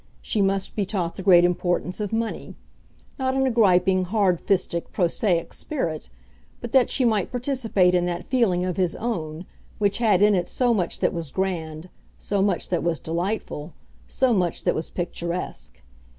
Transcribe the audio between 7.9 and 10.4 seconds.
in that feeling of his own which had in